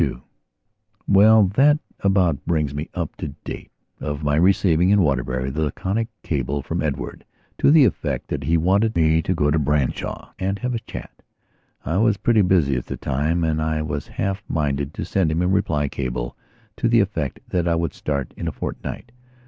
[0.01, 0.19] II
[1.07, 3.69] WELL, that about brings me up to the date
[3.99, 7.23] of my receiving, in Waterbury, the laconic cable from Edward
[7.59, 11.21] to the effect that he wanted me to go to Branshaw and have a chat.
[11.85, 15.43] I was pretty busy at the time and I was half minded to send him
[15.43, 16.35] a reply cable
[16.77, 19.11] to the effect that I would start in a fortnight.